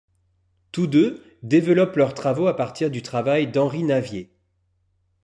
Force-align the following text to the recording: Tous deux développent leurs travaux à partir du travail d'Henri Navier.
Tous 0.71 0.87
deux 0.87 1.23
développent 1.43 1.95
leurs 1.95 2.15
travaux 2.15 2.47
à 2.47 2.55
partir 2.55 2.89
du 2.89 3.03
travail 3.03 3.51
d'Henri 3.51 3.83
Navier. 3.83 4.31